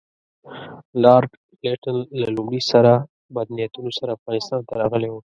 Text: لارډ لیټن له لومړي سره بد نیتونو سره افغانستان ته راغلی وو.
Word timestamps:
لارډ 1.03 1.31
لیټن 1.63 1.97
له 2.21 2.27
لومړي 2.35 2.61
سره 2.71 2.91
بد 3.35 3.47
نیتونو 3.57 3.91
سره 3.99 4.15
افغانستان 4.17 4.59
ته 4.67 4.73
راغلی 4.81 5.09
وو. 5.11 5.21